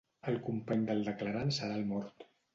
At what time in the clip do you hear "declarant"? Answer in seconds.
1.09-1.55